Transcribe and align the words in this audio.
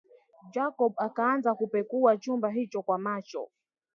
Jacob 0.51 0.93
akaanza 0.99 1.55
kupekua 1.55 2.17
chumba 2.17 2.49
hicho 2.49 2.81
kwa 2.81 2.97
macho 2.97 3.49